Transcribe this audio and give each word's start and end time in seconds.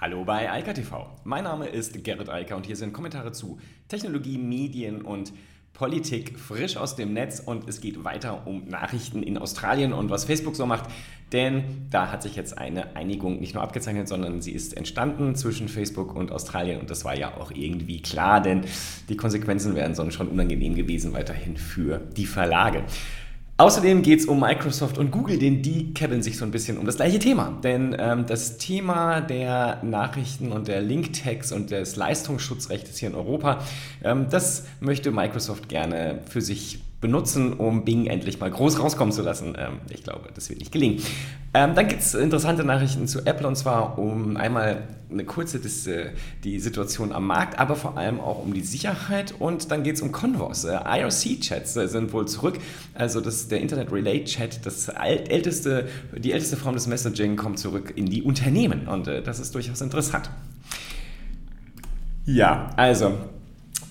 Hallo 0.00 0.24
bei 0.24 0.48
Eika 0.48 0.72
TV. 0.74 1.10
Mein 1.24 1.42
Name 1.42 1.66
ist 1.66 2.04
Gerrit 2.04 2.28
Eiker 2.28 2.54
und 2.54 2.66
hier 2.66 2.76
sind 2.76 2.92
Kommentare 2.92 3.32
zu 3.32 3.58
Technologie, 3.88 4.38
Medien 4.38 5.02
und 5.02 5.32
Politik 5.72 6.38
frisch 6.38 6.76
aus 6.76 6.94
dem 6.94 7.14
Netz 7.14 7.42
und 7.44 7.68
es 7.68 7.80
geht 7.80 8.04
weiter 8.04 8.46
um 8.46 8.68
Nachrichten 8.68 9.24
in 9.24 9.36
Australien 9.36 9.92
und 9.92 10.08
was 10.08 10.24
Facebook 10.24 10.54
so 10.54 10.66
macht. 10.66 10.88
Denn 11.32 11.88
da 11.90 12.12
hat 12.12 12.22
sich 12.22 12.36
jetzt 12.36 12.58
eine 12.58 12.94
Einigung 12.94 13.40
nicht 13.40 13.54
nur 13.54 13.62
abgezeichnet, 13.64 14.06
sondern 14.06 14.40
sie 14.40 14.52
ist 14.52 14.76
entstanden 14.76 15.34
zwischen 15.34 15.66
Facebook 15.66 16.14
und 16.14 16.30
Australien 16.30 16.78
und 16.78 16.90
das 16.90 17.04
war 17.04 17.18
ja 17.18 17.36
auch 17.36 17.50
irgendwie 17.50 18.00
klar, 18.00 18.40
denn 18.40 18.66
die 19.08 19.16
Konsequenzen 19.16 19.74
wären 19.74 19.96
sonst 19.96 20.14
schon 20.14 20.28
unangenehm 20.28 20.76
gewesen 20.76 21.12
weiterhin 21.12 21.56
für 21.56 21.98
die 21.98 22.26
Verlage. 22.26 22.84
Außerdem 23.60 24.02
geht 24.02 24.20
es 24.20 24.26
um 24.26 24.38
Microsoft 24.38 24.98
und 24.98 25.10
Google, 25.10 25.36
denn 25.36 25.62
die 25.62 25.92
kebbeln 25.92 26.22
sich 26.22 26.38
so 26.38 26.44
ein 26.44 26.52
bisschen 26.52 26.78
um 26.78 26.86
das 26.86 26.94
gleiche 26.94 27.18
Thema. 27.18 27.58
Denn 27.64 27.94
ähm, 27.98 28.24
das 28.24 28.56
Thema 28.56 29.20
der 29.20 29.82
Nachrichten 29.82 30.52
und 30.52 30.68
der 30.68 30.80
Link-Tags 30.80 31.50
und 31.50 31.72
des 31.72 31.96
Leistungsschutzrechts 31.96 32.98
hier 32.98 33.08
in 33.08 33.16
Europa, 33.16 33.58
ähm, 34.04 34.26
das 34.30 34.64
möchte 34.78 35.10
Microsoft 35.10 35.68
gerne 35.68 36.20
für 36.28 36.40
sich 36.40 36.78
benutzen, 37.00 37.52
um 37.52 37.84
Bing 37.84 38.06
endlich 38.06 38.40
mal 38.40 38.50
groß 38.50 38.80
rauskommen 38.80 39.12
zu 39.12 39.22
lassen. 39.22 39.54
Ähm, 39.56 39.78
ich 39.90 40.02
glaube, 40.02 40.28
das 40.34 40.48
wird 40.48 40.58
nicht 40.58 40.72
gelingen. 40.72 41.00
Ähm, 41.54 41.74
dann 41.74 41.86
gibt 41.86 42.02
es 42.02 42.14
interessante 42.14 42.64
Nachrichten 42.64 43.06
zu 43.06 43.24
Apple 43.24 43.46
und 43.46 43.56
zwar 43.56 43.98
um 43.98 44.36
einmal 44.36 44.88
eine 45.10 45.24
kurze 45.24 45.60
Dis 45.60 45.86
äh, 45.86 46.10
die 46.42 46.58
Situation 46.58 47.12
am 47.12 47.26
Markt, 47.26 47.58
aber 47.58 47.76
vor 47.76 47.96
allem 47.96 48.20
auch 48.20 48.42
um 48.42 48.52
die 48.52 48.62
Sicherheit 48.62 49.32
und 49.38 49.70
dann 49.70 49.84
geht 49.84 49.94
es 49.94 50.02
um 50.02 50.10
Convos. 50.10 50.64
Äh, 50.64 50.76
IRC-Chats 50.76 51.74
sind 51.74 52.12
wohl 52.12 52.26
zurück. 52.26 52.58
Also 52.94 53.20
das, 53.20 53.46
der 53.46 53.60
Internet 53.60 53.92
Relay 53.92 54.24
Chat, 54.24 54.66
das 54.66 54.88
älteste, 54.88 55.88
die 56.16 56.32
älteste 56.32 56.56
Form 56.56 56.74
des 56.74 56.88
Messaging 56.88 57.36
kommt 57.36 57.60
zurück 57.60 57.92
in 57.94 58.06
die 58.06 58.22
Unternehmen 58.22 58.88
und 58.88 59.06
äh, 59.06 59.22
das 59.22 59.38
ist 59.38 59.54
durchaus 59.54 59.80
interessant. 59.80 60.30
Ja, 62.26 62.70
also 62.76 63.14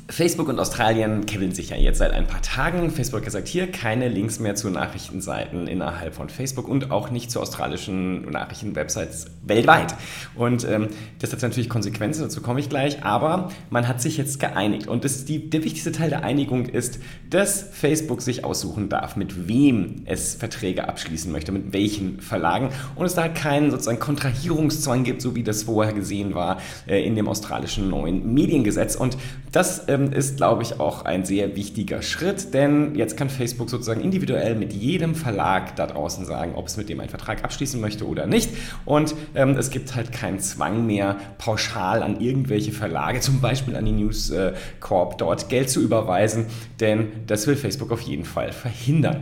Facebook 0.10 0.48
und 0.48 0.58
Australien 0.58 1.26
kennen 1.26 1.52
sich 1.52 1.70
ja 1.70 1.76
jetzt 1.76 1.98
seit 1.98 2.14
ein 2.14 2.28
paar 2.28 2.42
Tagen. 2.42 2.90
Facebook 2.92 3.20
hat 3.20 3.26
gesagt, 3.26 3.48
hier 3.48 3.70
keine 3.70 4.08
Links 4.08 4.40
mehr 4.40 4.56
zu 4.56 4.70
Nachrichtenseiten 4.70 5.68
innerhalb 5.68 6.16
von 6.16 6.30
Facebook 6.30 6.70
und 6.70 6.92
auch 6.92 7.12
nicht 7.12 7.30
zu 7.30 7.42
australischen 7.42 8.22
Nachrichtenwebsites 8.32 9.26
weltweit. 9.44 9.96
Und 10.36 10.64
ähm, 10.64 10.88
das 11.20 11.34
hat 11.34 11.42
natürlich 11.42 11.68
Konsequenzen, 11.68 12.22
dazu 12.22 12.42
komme 12.42 12.62
ich 12.62 12.70
gleich, 12.70 13.04
aber 13.04 13.52
man 13.70 13.88
hat 13.90 14.02
sich 14.02 14.16
jetzt 14.16 14.40
geeinigt. 14.40 14.88
Und 14.88 15.04
das, 15.04 15.26
die, 15.26 15.50
der 15.50 15.66
wichtigste 15.66 15.92
Teil 15.92 16.10
der 16.10 16.24
Einigung 16.24 16.68
ist, 16.68 17.00
dass 17.30 17.62
Facebook 17.74 18.22
sich 18.22 18.46
aussuchen 18.46 18.88
darf, 18.88 19.18
mit 19.18 19.50
wem 19.50 20.04
es 20.06 20.36
Verträge 20.36 20.88
abschließen 20.88 21.30
möchte, 21.34 21.52
mit 21.52 21.74
welchen 21.74 22.22
Verlagen 22.22 22.70
und 22.96 23.06
es 23.06 23.16
da 23.16 23.28
keinen 23.28 23.72
sozusagen 23.72 24.00
Kontrahierungszwang 24.00 25.04
gibt, 25.04 25.22
so 25.22 25.36
wie 25.36 25.44
das 25.44 25.64
vorher 25.64 25.94
gesehen 25.94 26.34
war 26.34 26.62
äh, 26.88 27.06
in 27.06 27.16
dem 27.16 27.28
australischen 27.28 27.90
neuen 27.90 28.34
Mediengesetz. 28.34 28.96
Und 28.96 29.18
das 29.58 29.80
äh, 29.80 29.94
ähm, 29.94 30.14
ist, 30.14 30.38
glaube 30.38 30.62
ich, 30.62 30.80
auch 30.80 31.04
ein 31.04 31.26
sehr 31.26 31.56
wichtiger 31.56 32.04
Schritt, 32.04 32.54
denn 32.54 32.94
jetzt 32.94 33.18
kann 33.18 33.30
Facebook 33.30 33.72
sozusagen 33.72 34.02
individuell 34.02 34.54
mit 34.54 34.72
jedem 34.72 35.16
Verlag 35.16 35.76
da 35.76 35.88
draußen 35.88 36.26
sagen, 36.26 36.54
ob 36.54 36.68
es 36.68 36.78
mit 36.78 36.90
dem 36.90 37.00
einen 37.00 37.10
Vertrag 37.10 37.44
abschließen 37.44 37.82
möchte 37.82 38.08
oder 38.08 38.28
nicht. 38.28 38.52
Und 38.86 39.16
ähm, 39.34 39.58
es 39.58 39.72
gibt 39.72 39.96
halt 39.96 40.12
keinen 40.12 40.40
Zwang 40.40 40.86
mehr, 40.86 41.18
pauschal 41.40 42.04
an 42.04 42.22
irgendwelche 42.22 42.72
Verlage, 42.72 43.20
zum 43.20 43.42
Beispiel 43.42 43.76
an 43.76 43.86
die 43.86 43.94
News 43.94 44.32
Corp, 44.80 45.18
dort 45.18 45.50
Geld 45.50 45.70
zu 45.70 45.82
überweisen, 45.82 46.46
denn 46.80 47.08
das 47.26 47.48
will 47.48 47.56
Facebook 47.56 47.92
auf 47.92 48.02
jeden 48.02 48.26
Fall 48.26 48.52
verhindern. 48.52 49.22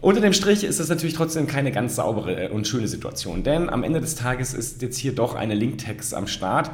Unter 0.00 0.20
dem 0.20 0.32
Strich 0.32 0.64
ist 0.64 0.80
das 0.80 0.88
natürlich 0.88 1.14
trotzdem 1.14 1.46
keine 1.46 1.72
ganz 1.72 1.96
saubere 1.96 2.50
und 2.50 2.66
schöne 2.66 2.88
Situation, 2.88 3.42
denn 3.42 3.70
am 3.70 3.82
Ende 3.84 4.00
des 4.00 4.14
Tages 4.14 4.52
ist 4.54 4.82
jetzt 4.82 4.98
hier 4.98 5.14
doch 5.14 5.34
eine 5.34 5.54
Linktext 5.54 6.14
am 6.14 6.26
Start 6.26 6.70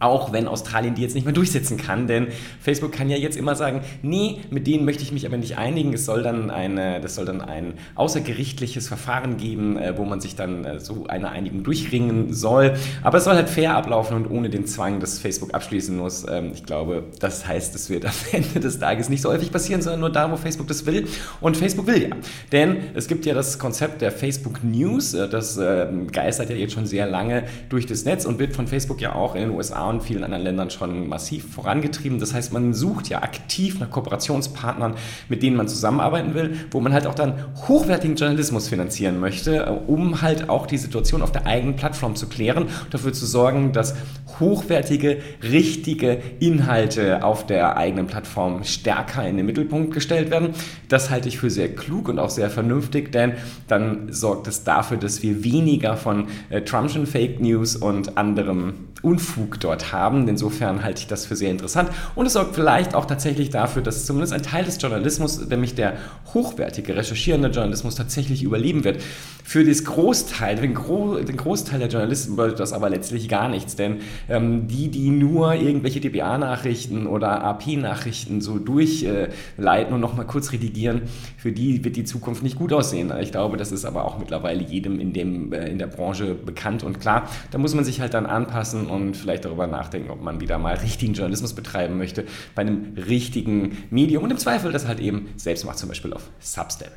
auch 0.00 0.32
wenn 0.32 0.48
Australien 0.48 0.94
die 0.94 1.02
jetzt 1.02 1.14
nicht 1.14 1.24
mehr 1.24 1.34
durchsetzen 1.34 1.76
kann, 1.76 2.06
denn 2.06 2.28
Facebook 2.60 2.90
kann 2.90 3.10
ja 3.10 3.18
jetzt 3.18 3.36
immer 3.36 3.54
sagen, 3.54 3.82
nee, 4.02 4.40
mit 4.50 4.66
denen 4.66 4.86
möchte 4.86 5.02
ich 5.02 5.12
mich 5.12 5.26
aber 5.26 5.36
nicht 5.36 5.58
einigen. 5.58 5.92
Es 5.92 6.06
soll 6.06 6.22
dann 6.22 6.50
eine, 6.50 7.00
das 7.00 7.14
soll 7.14 7.26
dann 7.26 7.42
ein 7.42 7.74
außergerichtliches 7.94 8.88
Verfahren 8.88 9.36
geben, 9.36 9.76
äh, 9.76 9.96
wo 9.96 10.04
man 10.04 10.20
sich 10.20 10.36
dann 10.36 10.64
äh, 10.64 10.80
so 10.80 11.06
eine 11.06 11.28
Einigung 11.28 11.62
durchringen 11.62 12.32
soll. 12.32 12.74
Aber 13.02 13.18
es 13.18 13.24
soll 13.24 13.34
halt 13.34 13.50
fair 13.50 13.76
ablaufen 13.76 14.16
und 14.16 14.30
ohne 14.30 14.48
den 14.48 14.66
Zwang, 14.66 15.00
dass 15.00 15.18
Facebook 15.18 15.52
abschließen 15.52 15.96
muss. 15.96 16.26
Ähm, 16.28 16.52
ich 16.54 16.64
glaube, 16.64 17.04
das 17.18 17.46
heißt, 17.46 17.74
es 17.74 17.90
wird 17.90 18.06
am 18.06 18.12
Ende 18.32 18.58
des 18.58 18.78
Tages 18.78 19.10
nicht 19.10 19.20
so 19.20 19.30
häufig 19.30 19.52
passieren, 19.52 19.82
sondern 19.82 20.00
nur 20.00 20.10
da, 20.10 20.32
wo 20.32 20.36
Facebook 20.36 20.66
das 20.68 20.86
will. 20.86 21.06
Und 21.42 21.58
Facebook 21.58 21.86
will 21.86 22.02
ja. 22.02 22.16
Denn 22.52 22.78
es 22.94 23.06
gibt 23.06 23.26
ja 23.26 23.34
das 23.34 23.58
Konzept 23.58 24.00
der 24.00 24.12
Facebook 24.12 24.64
News, 24.64 25.12
äh, 25.12 25.28
das 25.28 25.58
ähm, 25.58 26.10
geistert 26.10 26.48
ja 26.48 26.56
jetzt 26.56 26.72
schon 26.72 26.86
sehr 26.86 27.06
lange 27.06 27.44
durch 27.68 27.84
das 27.84 28.06
Netz 28.06 28.24
und 28.24 28.38
wird 28.38 28.56
von 28.56 28.66
Facebook 28.66 29.02
ja 29.02 29.14
auch 29.14 29.34
in 29.34 29.42
den 29.42 29.50
USA 29.50 29.89
und 29.90 30.02
vielen 30.02 30.24
anderen 30.24 30.44
Ländern 30.44 30.70
schon 30.70 31.08
massiv 31.08 31.52
vorangetrieben. 31.52 32.18
Das 32.18 32.34
heißt, 32.34 32.52
man 32.52 32.74
sucht 32.74 33.08
ja 33.08 33.22
aktiv 33.22 33.78
nach 33.80 33.90
Kooperationspartnern, 33.90 34.94
mit 35.28 35.42
denen 35.42 35.56
man 35.56 35.68
zusammenarbeiten 35.68 36.34
will, 36.34 36.56
wo 36.70 36.80
man 36.80 36.92
halt 36.92 37.06
auch 37.06 37.14
dann 37.14 37.34
hochwertigen 37.68 38.16
Journalismus 38.16 38.68
finanzieren 38.68 39.20
möchte, 39.20 39.56
äh, 39.56 39.70
um 39.86 40.22
halt 40.22 40.48
auch 40.48 40.66
die 40.66 40.78
Situation 40.78 41.22
auf 41.22 41.32
der 41.32 41.46
eigenen 41.46 41.76
Plattform 41.76 42.16
zu 42.16 42.28
klären 42.28 42.64
und 42.64 42.94
dafür 42.94 43.12
zu 43.12 43.26
sorgen, 43.26 43.72
dass 43.72 43.94
hochwertige, 44.38 45.18
richtige 45.42 46.20
Inhalte 46.38 47.24
auf 47.24 47.46
der 47.46 47.76
eigenen 47.76 48.06
Plattform 48.06 48.64
stärker 48.64 49.26
in 49.26 49.36
den 49.36 49.46
Mittelpunkt 49.46 49.92
gestellt 49.92 50.30
werden. 50.30 50.50
Das 50.88 51.10
halte 51.10 51.28
ich 51.28 51.38
für 51.38 51.50
sehr 51.50 51.74
klug 51.74 52.08
und 52.08 52.18
auch 52.18 52.30
sehr 52.30 52.50
vernünftig, 52.50 53.12
denn 53.12 53.34
dann 53.68 54.12
sorgt 54.12 54.46
es 54.46 54.64
dafür, 54.64 54.96
dass 54.96 55.22
wir 55.22 55.44
weniger 55.44 55.96
von 55.96 56.28
äh, 56.48 56.62
Trumpschen 56.62 57.06
Fake 57.06 57.40
News 57.40 57.76
und 57.76 58.16
anderem 58.16 58.74
Unfug 59.02 59.58
dort 59.60 59.79
haben. 59.92 60.28
Insofern 60.28 60.82
halte 60.82 61.00
ich 61.00 61.06
das 61.06 61.26
für 61.26 61.36
sehr 61.36 61.50
interessant. 61.50 61.90
Und 62.14 62.26
es 62.26 62.34
sorgt 62.34 62.54
vielleicht 62.54 62.94
auch 62.94 63.06
tatsächlich 63.06 63.50
dafür, 63.50 63.82
dass 63.82 64.06
zumindest 64.06 64.32
ein 64.32 64.42
Teil 64.42 64.64
des 64.64 64.80
Journalismus, 64.80 65.48
nämlich 65.48 65.74
der 65.74 65.94
hochwertige, 66.34 66.96
recherchierende 66.96 67.48
Journalismus, 67.48 67.94
tatsächlich 67.94 68.42
überleben 68.42 68.84
wird. 68.84 69.02
Für 69.44 69.64
das 69.64 69.84
Großteil, 69.84 70.56
den, 70.56 70.74
Gro 70.74 71.16
den 71.16 71.36
Großteil 71.36 71.80
der 71.80 71.88
Journalisten 71.88 72.36
bedeutet 72.36 72.60
das 72.60 72.72
aber 72.72 72.88
letztlich 72.88 73.28
gar 73.28 73.48
nichts, 73.48 73.76
denn 73.76 73.96
ähm, 74.28 74.68
die, 74.68 74.88
die 74.88 75.10
nur 75.10 75.54
irgendwelche 75.54 76.00
DBA-Nachrichten 76.00 77.06
oder 77.06 77.42
AP-Nachrichten 77.42 78.40
so 78.40 78.58
durchleiten 78.58 79.92
und 79.92 80.00
nochmal 80.00 80.26
kurz 80.26 80.52
redigieren, 80.52 81.02
für 81.36 81.52
die 81.52 81.84
wird 81.84 81.96
die 81.96 82.04
Zukunft 82.04 82.42
nicht 82.42 82.56
gut 82.56 82.72
aussehen. 82.72 83.12
Ich 83.20 83.32
glaube, 83.32 83.56
das 83.56 83.72
ist 83.72 83.84
aber 83.84 84.04
auch 84.04 84.18
mittlerweile 84.18 84.62
jedem 84.62 85.00
in, 85.00 85.12
dem, 85.12 85.52
äh, 85.52 85.68
in 85.68 85.78
der 85.78 85.86
Branche 85.86 86.34
bekannt 86.34 86.84
und 86.84 87.00
klar. 87.00 87.28
Da 87.50 87.58
muss 87.58 87.74
man 87.74 87.84
sich 87.84 88.00
halt 88.00 88.14
dann 88.14 88.26
anpassen 88.26 88.86
und 88.86 89.16
vielleicht 89.16 89.44
darüber 89.44 89.66
nachdenken, 89.70 90.10
ob 90.10 90.22
man 90.22 90.40
wieder 90.40 90.58
mal 90.58 90.74
richtigen 90.74 91.14
Journalismus 91.14 91.54
betreiben 91.54 91.98
möchte 91.98 92.24
bei 92.54 92.62
einem 92.62 92.94
richtigen 92.96 93.78
Medium 93.90 94.24
und 94.24 94.30
im 94.30 94.38
Zweifel 94.38 94.72
das 94.72 94.86
halt 94.86 95.00
eben 95.00 95.28
selbst 95.36 95.64
macht, 95.64 95.78
zum 95.78 95.88
Beispiel 95.88 96.12
auf 96.12 96.28
Substack. 96.40 96.92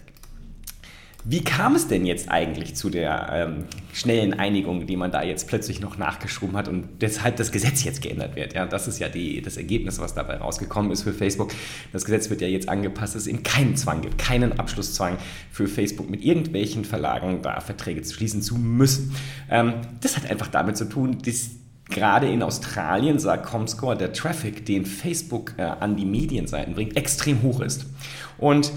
Wie 1.26 1.42
kam 1.42 1.74
es 1.76 1.88
denn 1.88 2.06
jetzt 2.06 2.30
eigentlich 2.30 2.76
zu 2.76 2.90
der 2.90 3.30
ähm, 3.32 3.64
schnellen 3.94 4.34
Einigung, 4.34 4.88
die 4.88 4.98
man 4.98 5.10
da 5.10 5.24
jetzt 5.24 5.48
plötzlich 5.48 5.80
noch 5.80 5.98
nachgeschoben 5.98 6.58
hat 6.58 6.68
und 6.68 7.02
deshalb 7.02 7.38
das 7.38 7.54
Gesetz 7.54 7.86
jetzt 7.86 8.02
geändert 8.02 8.36
wird? 8.36 8.54
Ja, 8.54 8.66
das 8.66 8.90
ist 8.90 9.00
ja 9.00 9.08
die, 9.08 9.42
das 9.42 9.56
Ergebnis, 9.56 10.00
was 10.00 10.14
dabei 10.14 10.36
rausgekommen 10.36 10.92
ist 10.92 11.04
für 11.04 11.14
Facebook. 11.14 11.54
Das 11.94 12.04
Gesetz 12.04 12.30
wird 12.30 12.42
ja 12.42 12.50
jetzt 12.50 12.68
angepasst, 12.68 13.16
dass 13.16 13.22
es 13.22 13.28
eben 13.28 13.42
keinen 13.42 13.78
Zwang 13.78 14.02
gibt, 14.02 14.18
keinen 14.18 14.60
Abschlusszwang 14.60 15.18
für 15.50 15.68
Facebook 15.68 16.10
mit 16.10 16.26
irgendwelchen 16.26 16.84
Verlagen 16.84 17.42
da 17.42 17.62
Verträge 17.62 18.02
zu 18.02 18.16
schließen 18.16 18.42
zu 18.42 18.58
müssen. 18.58 19.16
Ähm, 19.50 19.76
das 20.02 20.18
hat 20.18 20.30
einfach 20.30 20.50
damit 20.50 20.76
zu 20.76 20.90
tun, 20.90 21.20
dass 21.24 21.52
gerade 21.90 22.28
in 22.28 22.42
Australien, 22.42 23.20
sagt 23.20 23.46
Comscore, 23.46 23.98
der 23.98 24.14
Traffic, 24.14 24.66
den 24.66 24.86
Facebook 24.86 25.54
äh, 25.58 25.64
an 25.64 25.96
die 25.96 26.06
Medienseiten 26.06 26.74
bringt, 26.74 26.96
extrem 26.96 27.42
hoch 27.42 27.60
ist. 27.62 27.86
Und 28.38 28.72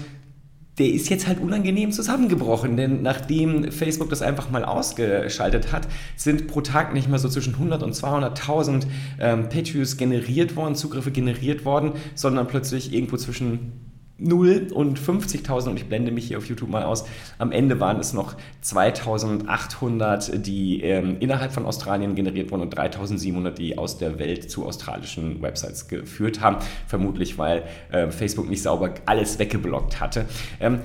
der 0.77 0.89
ist 0.89 1.09
jetzt 1.09 1.27
halt 1.27 1.39
unangenehm 1.39 1.91
zusammengebrochen, 1.91 2.77
denn 2.77 3.01
nachdem 3.01 3.71
Facebook 3.71 4.09
das 4.09 4.21
einfach 4.21 4.51
mal 4.51 4.63
ausgeschaltet 4.63 5.71
hat, 5.71 5.87
sind 6.15 6.47
pro 6.47 6.61
Tag 6.61 6.93
nicht 6.93 7.09
mehr 7.09 7.17
so 7.17 7.29
zwischen 7.29 7.53
100 7.55 7.81
und 7.81 7.95
200.000 7.95 8.85
ähm, 9.19 9.49
Page-Views 9.49 9.97
generiert 9.97 10.55
worden, 10.55 10.75
Zugriffe 10.75 11.09
generiert 11.09 11.65
worden, 11.65 11.93
sondern 12.13 12.47
plötzlich 12.47 12.93
irgendwo 12.93 13.17
zwischen 13.17 13.86
0 14.19 14.69
und 14.73 14.99
50.000 14.99 15.69
und 15.69 15.77
ich 15.77 15.85
blende 15.87 16.11
mich 16.11 16.27
hier 16.27 16.37
auf 16.37 16.45
YouTube 16.47 16.69
mal 16.69 16.83
aus. 16.83 17.05
Am 17.37 17.51
Ende 17.51 17.79
waren 17.79 17.99
es 17.99 18.13
noch 18.13 18.35
2.800, 18.63 20.37
die 20.37 20.81
ähm, 20.81 21.17
innerhalb 21.19 21.51
von 21.51 21.65
Australien 21.65 22.15
generiert 22.15 22.51
wurden 22.51 22.63
und 22.63 22.77
3.700, 22.77 23.51
die 23.51 23.77
aus 23.77 23.97
der 23.97 24.19
Welt 24.19 24.49
zu 24.49 24.65
australischen 24.65 25.41
Websites 25.41 25.87
geführt 25.87 26.41
haben. 26.41 26.57
Vermutlich, 26.87 27.37
weil 27.37 27.63
äh, 27.91 28.09
Facebook 28.09 28.49
nicht 28.49 28.63
sauber 28.63 28.93
alles 29.05 29.39
weggeblockt 29.39 29.99
hatte. 29.99 30.25
Ähm, 30.59 30.79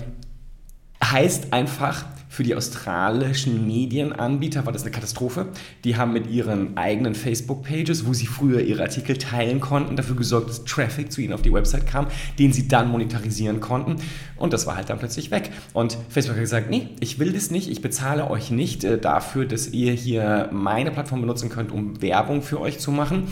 heißt 1.03 1.53
einfach, 1.53 2.05
Für 2.33 2.45
die 2.45 2.55
australischen 2.55 3.67
Medienanbieter 3.67 4.65
war 4.65 4.73
das 4.73 4.85
eine 4.85 4.91
Katastrophe. 4.91 5.49
Die 5.85 5.99
haben 5.99 6.15
mit 6.15 6.31
ihren 6.31 6.79
eigenen 6.79 7.15
Facebook-Pages, 7.15 8.07
wo 8.07 8.15
sie 8.15 8.25
früher 8.25 8.63
ihre 8.63 8.85
Artikel 8.85 9.19
teilen 9.19 9.61
konnten, 9.61 9.97
dafür 9.97 10.17
gesorgt, 10.17 10.49
dass 10.49 10.65
Traffic 10.65 11.13
zu 11.13 11.21
ihnen 11.21 11.35
auf 11.35 11.43
die 11.43 11.53
Website 11.53 11.87
kam, 11.87 12.07
den 12.39 12.55
sie 12.55 12.69
dann 12.69 12.89
monetarisieren 12.89 13.61
konnten. 13.61 13.97
Und 14.39 14.55
das 14.55 14.67
war 14.67 14.77
halt 14.77 14.89
dann 14.89 14.99
plötzlich 14.99 15.31
weg. 15.31 15.51
Und 15.75 15.99
Facebook 16.09 16.37
hat 16.37 16.43
gesagt, 16.43 16.71
nee, 16.71 16.89
ich 17.01 17.19
will 17.19 17.35
das 17.35 17.51
nicht, 17.51 17.69
ich 17.69 17.83
bezahle 17.83 18.31
euch 18.31 18.51
nicht 18.51 18.83
äh, 18.83 18.97
dafür, 18.97 19.45
dass 19.45 19.69
ihr 19.69 19.93
hier 19.93 20.49
meine 20.53 20.91
Plattform 20.91 21.21
benutzen 21.21 21.51
könnt, 21.51 21.71
um 21.71 22.01
Werbung 22.01 22.41
für 22.41 22.63
euch 22.63 22.79
zu 22.79 22.93
machen. 22.93 23.25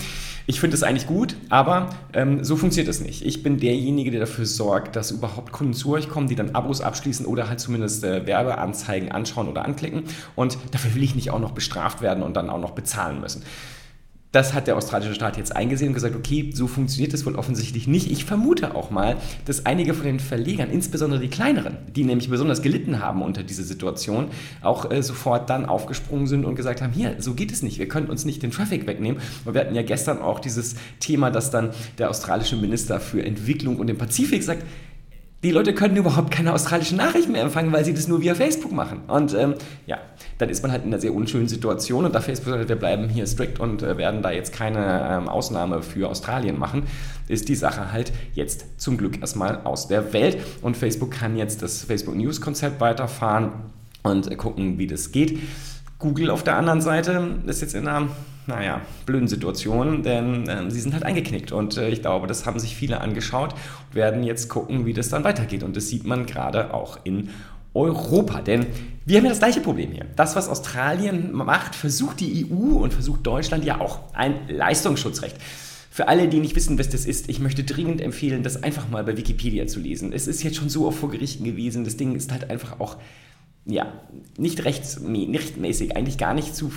Ich 0.51 0.59
finde 0.59 0.77
es 0.77 0.83
eigentlich 0.83 1.07
gut, 1.07 1.37
aber 1.49 1.91
ähm, 2.13 2.43
so 2.43 2.57
funktioniert 2.57 2.89
es 2.89 3.01
nicht. 3.01 3.25
Ich 3.25 3.45
bin 3.45 3.61
derjenige, 3.61 4.11
der 4.11 4.19
dafür 4.19 4.47
sorgt, 4.47 4.97
dass 4.97 5.13
überhaupt 5.13 5.53
Kunden 5.53 5.75
zu 5.75 5.93
euch 5.93 6.09
kommen, 6.09 6.27
die 6.27 6.35
dann 6.35 6.57
Abos 6.57 6.81
abschließen 6.81 7.25
oder 7.25 7.49
halt 7.49 7.61
zumindest 7.61 8.03
äh, 8.03 8.27
Werbeanzeigen 8.27 8.90
anschauen 9.13 9.49
oder 9.49 9.65
anklicken. 9.65 10.05
Und 10.37 10.59
dafür 10.73 10.95
will 10.95 11.03
ich 11.03 11.15
nicht 11.15 11.31
auch 11.31 11.41
noch 11.41 11.53
bestraft 11.53 12.03
werden 12.03 12.23
und 12.23 12.37
dann 12.37 12.51
auch 12.51 12.61
noch 12.61 12.73
bezahlen 12.73 13.21
müssen. 13.21 13.43
Das 14.33 14.55
hat 14.55 14.69
der 14.69 14.77
australische 14.77 15.15
Staat 15.15 15.37
jetzt 15.39 15.57
eingesehen 15.57 15.89
und 15.89 15.95
gesagt, 15.95 16.15
okay, 16.15 16.53
so 16.55 16.69
funktioniert 16.69 17.13
das 17.13 17.27
wohl 17.27 17.35
offensichtlich 17.35 17.89
nicht. 17.89 18.13
Ich 18.13 18.25
vermute 18.25 18.77
auch 18.77 18.93
mal, 18.93 19.17
dass 19.45 19.67
einige 19.67 19.93
von 19.93 20.05
den 20.05 20.21
Verlegern, 20.21 20.71
insbesondere 20.71 21.21
die 21.21 21.29
kleineren, 21.29 21.79
die 21.97 22.05
nämlich 22.05 22.31
besonders 22.31 22.63
gelitten 22.63 23.01
haben 23.01 23.23
unter 23.23 23.43
dieser 23.43 23.65
Situation, 23.65 24.29
auch 24.63 24.89
äh, 24.89 25.03
sofort 25.03 25.51
dann 25.51 25.67
aufgesprungen 25.67 26.29
sind 26.29 26.45
und 26.45 26.55
gesagt 26.55 26.81
haben, 26.81 26.93
hier, 26.93 27.17
so 27.19 27.35
geht 27.35 27.51
es 27.51 27.63
nicht, 27.63 27.81
wir 27.81 27.89
können 27.89 28.07
uns 28.07 28.25
nicht 28.25 28.45
den 28.45 28.53
Traffic 28.53 28.87
wegnehmen. 28.87 29.21
Und 29.45 29.55
wir 29.55 29.63
hatten 29.63 29.75
ja 29.75 29.83
gestern 29.83 30.21
auch 30.21 30.39
dieses 30.39 30.77
Thema, 31.01 31.33
dass 31.33 31.51
dann 31.51 31.71
der 31.99 32.09
australische 32.09 32.55
Minister 32.55 33.01
für 33.01 33.25
Entwicklung 33.25 33.81
und 33.81 33.89
den 33.89 33.99
Pazifik 33.99 34.45
sagt, 34.45 34.63
die 35.43 35.53
Leute 35.53 35.73
können 35.73 35.97
überhaupt 35.97 36.31
keine 36.31 36.53
australischen 36.53 36.99
Nachrichten 36.99 37.33
mehr 37.33 37.43
empfangen, 37.43 37.73
weil 37.73 37.85
sie 37.85 37.95
das 37.95 38.09
nur 38.09 38.21
via 38.21 38.35
Facebook 38.35 38.73
machen. 38.73 39.01
Und 39.09 39.33
ähm, 39.35 39.55
ja, 39.87 39.99
dann 40.37 40.51
ist 40.51 40.63
man 40.63 40.71
halt 40.71 40.85
in 40.85 40.89
einer 40.89 41.01
sehr 41.01 41.15
unschönen 41.15 41.49
Situation 41.49 42.05
und 42.05 42.15
da 42.15 42.21
Facebook 42.21 42.53
sagt, 42.53 42.69
wir 42.69 42.77
bleiben 42.77 43.09
hier 43.09 43.27
strikt 43.27 43.59
und 43.59 43.83
äh, 43.83 43.97
werden 43.97 44.21
da 44.23 44.31
jetzt 44.31 44.53
keine 44.53 45.09
ähm, 45.11 45.29
Ausnahme 45.29 45.83
für 45.83 46.11
Australien 46.11 46.59
machen, 46.59 46.83
ist 47.29 47.49
die 47.49 47.55
Sache 47.55 47.91
halt 47.91 48.13
jetzt 48.35 48.81
zum 48.81 48.99
Glück 48.99 49.21
erstmal 49.21 49.63
aus 49.65 49.89
der 49.89 50.13
Welt. 50.13 50.37
Und 50.61 50.77
Facebook 50.77 51.13
kann 51.13 51.37
jetzt 51.37 51.63
das 51.63 51.85
Facebook 51.85 52.17
News 52.17 52.43
Konzept 52.43 52.81
weiterfahren 52.81 53.53
und 54.03 54.31
äh, 54.31 54.37
gucken, 54.37 54.79
wie 54.79 54.87
das 54.87 55.11
geht. 55.11 55.39
Google 55.99 56.31
auf 56.31 56.43
der 56.43 56.57
anderen 56.57 56.83
Seite 56.83 57.39
ist 57.47 57.63
jetzt 57.63 57.75
in 57.75 57.89
einer, 57.89 58.09
naja, 58.47 58.81
blöden 59.07 59.29
Situation, 59.29 60.03
denn 60.03 60.49
äh, 60.49 60.71
sie 60.71 60.81
sind 60.81 60.93
halt 60.93 61.05
eingeknickt 61.05 61.53
und 61.53 61.77
äh, 61.77 61.89
ich 61.89 62.01
glaube, 62.01 62.27
das 62.27 62.47
haben 62.47 62.59
sich 62.59 62.75
viele 62.75 63.01
angeschaut 63.01 63.53
und 63.53 63.95
werden 63.95 64.23
jetzt 64.23 64.49
gucken, 64.49 64.87
wie 64.87 64.93
das 64.93 65.09
dann 65.09 65.25
weitergeht 65.25 65.63
und 65.63 65.77
das 65.77 65.89
sieht 65.89 66.05
man 66.05 66.27
gerade 66.27 66.75
auch 66.75 66.99
in 67.05 67.31
Europa, 67.73 68.41
denn 68.41 68.67
wir 69.07 69.19
haben 69.19 69.25
ja 69.25 69.31
das 69.31 69.39
gleiche 69.39 69.61
Problem 69.61 69.93
hier. 69.93 70.07
Das, 70.17 70.35
was 70.35 70.49
Australien 70.49 71.33
macht, 71.33 71.75
versucht 71.75 72.21
die 72.21 72.47
EU 72.47 72.79
und 72.79 72.93
versucht 72.93 73.27
Deutschland 73.27 73.65
ja 73.65 73.81
auch 73.81 74.01
ein 74.13 74.35
Leistungsschutzrecht. 74.49 75.37
Für 75.93 76.09
alle, 76.09 76.29
die 76.29 76.41
nicht 76.41 76.57
wissen, 76.57 76.79
was 76.79 76.89
das 76.89 77.05
ist, 77.05 77.29
ich 77.29 77.41
möchte 77.41 77.65
dringend 77.65 78.01
empfehlen, 78.01 78.43
das 78.43 78.63
einfach 78.63 78.89
mal 78.89 79.05
bei 79.05 79.17
Wikipedia 79.17 79.67
zu 79.67 79.81
lesen. 79.81 80.13
Es 80.13 80.27
ist 80.27 80.43
jetzt 80.43 80.57
schon 80.57 80.69
so 80.69 80.87
oft 80.87 80.99
vor 80.99 81.11
Gerichten 81.11 81.45
gewesen, 81.45 81.85
das 81.85 81.97
Ding 81.97 82.15
ist 82.15 82.33
halt 82.33 82.51
einfach 82.51 82.81
auch 82.81 82.97
ja, 83.67 83.93
nicht 84.39 84.65
rechtmäßig, 84.65 85.97
eigentlich 85.97 86.19
gar 86.19 86.35
nicht 86.35 86.55
zu 86.55 86.71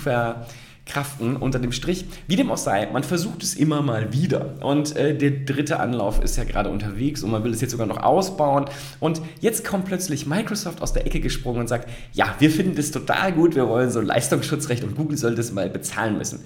verkraften 0.84 1.36
unter 1.36 1.58
dem 1.58 1.72
Strich. 1.72 2.04
Wie 2.26 2.36
dem 2.36 2.50
auch 2.50 2.58
sei, 2.58 2.88
man 2.92 3.02
versucht 3.02 3.42
es 3.42 3.54
immer 3.54 3.82
mal 3.82 4.12
wieder. 4.12 4.62
Und 4.62 4.96
äh, 4.96 5.16
der 5.16 5.30
dritte 5.30 5.80
Anlauf 5.80 6.22
ist 6.22 6.36
ja 6.36 6.44
gerade 6.44 6.70
unterwegs 6.70 7.22
und 7.22 7.30
man 7.30 7.42
will 7.44 7.52
es 7.52 7.60
jetzt 7.60 7.72
sogar 7.72 7.86
noch 7.86 8.02
ausbauen. 8.02 8.66
Und 9.00 9.20
jetzt 9.40 9.64
kommt 9.64 9.86
plötzlich 9.86 10.26
Microsoft 10.26 10.82
aus 10.82 10.92
der 10.92 11.06
Ecke 11.06 11.20
gesprungen 11.20 11.60
und 11.60 11.68
sagt, 11.68 11.88
ja, 12.12 12.34
wir 12.38 12.50
finden 12.50 12.76
das 12.76 12.90
total 12.90 13.32
gut, 13.32 13.54
wir 13.54 13.68
wollen 13.68 13.90
so 13.90 14.00
Leistungsschutzrecht 14.00 14.84
und 14.84 14.96
Google 14.96 15.16
soll 15.16 15.34
das 15.34 15.52
mal 15.52 15.68
bezahlen 15.70 16.18
müssen. 16.18 16.40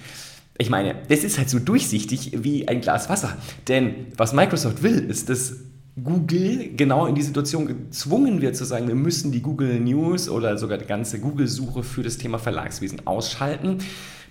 Ich 0.56 0.70
meine, 0.70 0.96
das 1.08 1.20
ist 1.24 1.38
halt 1.38 1.50
so 1.50 1.58
durchsichtig 1.58 2.32
wie 2.42 2.66
ein 2.66 2.80
Glas 2.80 3.08
Wasser. 3.08 3.36
Denn 3.68 4.06
was 4.16 4.32
Microsoft 4.32 4.82
will, 4.82 4.98
ist, 5.08 5.28
dass 5.28 5.56
Google 6.02 6.70
genau 6.76 7.06
in 7.06 7.14
die 7.14 7.22
Situation 7.22 7.66
gezwungen 7.66 8.40
wird 8.40 8.56
zu 8.56 8.64
sagen, 8.64 8.86
wir 8.86 8.94
müssen 8.94 9.32
die 9.32 9.42
Google 9.42 9.80
News 9.80 10.28
oder 10.28 10.56
sogar 10.56 10.78
die 10.78 10.84
ganze 10.84 11.18
Google-Suche 11.18 11.82
für 11.82 12.02
das 12.02 12.18
Thema 12.18 12.38
Verlagswesen 12.38 13.06
ausschalten. 13.06 13.78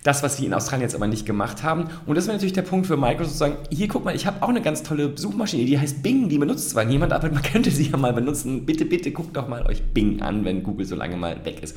Das, 0.02 0.22
was 0.22 0.36
sie 0.36 0.46
in 0.46 0.54
Australien 0.54 0.82
jetzt 0.82 0.94
aber 0.94 1.06
nicht 1.06 1.26
gemacht 1.26 1.62
haben. 1.62 1.88
Und 2.06 2.16
das 2.16 2.26
wäre 2.26 2.36
natürlich 2.36 2.52
der 2.52 2.62
Punkt 2.62 2.86
für 2.86 2.96
Microsoft 2.96 3.32
zu 3.32 3.38
sagen, 3.38 3.56
hier 3.70 3.88
guck 3.88 4.04
mal, 4.04 4.14
ich 4.14 4.26
habe 4.26 4.42
auch 4.42 4.48
eine 4.48 4.62
ganz 4.62 4.82
tolle 4.82 5.12
Suchmaschine, 5.16 5.64
die 5.64 5.78
heißt 5.78 6.02
Bing, 6.02 6.28
die 6.28 6.38
benutzt 6.38 6.70
zwar 6.70 6.84
niemand, 6.84 7.12
aber 7.12 7.30
man 7.30 7.42
könnte 7.42 7.70
sie 7.70 7.88
ja 7.90 7.96
mal 7.96 8.12
benutzen. 8.12 8.64
Bitte, 8.66 8.84
bitte 8.84 9.10
guckt 9.10 9.36
doch 9.36 9.48
mal 9.48 9.66
euch 9.66 9.82
Bing 9.82 10.22
an, 10.22 10.44
wenn 10.44 10.62
Google 10.62 10.86
so 10.86 10.96
lange 10.96 11.16
mal 11.16 11.44
weg 11.44 11.62
ist. 11.62 11.76